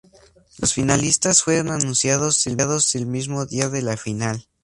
[0.57, 4.47] Los finalistas fueron anunciados el mismo día de la final.